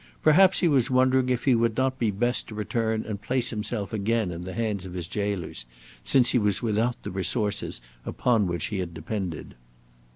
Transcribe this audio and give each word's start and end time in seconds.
Perhaps 0.23 0.61
he 0.61 0.67
was 0.67 0.89
wondering 0.89 1.29
if 1.29 1.47
it 1.47 1.53
would 1.53 1.77
not 1.77 1.99
be 1.99 2.09
best 2.09 2.47
to 2.47 2.55
return 2.55 3.05
and 3.05 3.21
place 3.21 3.51
himself 3.51 3.93
again 3.93 4.31
in 4.31 4.45
the 4.45 4.55
hands 4.55 4.83
of 4.83 4.93
his 4.95 5.07
jailers, 5.07 5.63
since 6.03 6.31
he 6.31 6.39
was 6.39 6.63
without 6.63 6.97
the 7.03 7.11
resources 7.11 7.81
upon 8.03 8.47
which 8.47 8.65
he 8.73 8.79
had 8.79 8.95
depended. 8.95 9.53